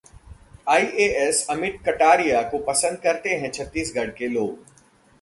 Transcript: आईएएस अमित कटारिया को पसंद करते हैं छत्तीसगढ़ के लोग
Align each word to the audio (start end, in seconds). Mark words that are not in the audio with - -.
आईएएस 0.69 1.45
अमित 1.49 1.77
कटारिया 1.85 2.41
को 2.41 2.57
पसंद 2.63 2.97
करते 2.97 3.29
हैं 3.35 3.51
छत्तीसगढ़ 3.51 4.09
के 4.09 4.27
लोग 4.27 4.57